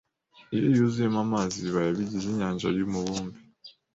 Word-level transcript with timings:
Iyo 0.55 0.67
yuzuyemo 0.77 1.19
amazi 1.25 1.53
ibibaya 1.57 1.97
bigize 1.97 2.25
inyanja 2.29 2.67
yumubumbe 2.77 3.37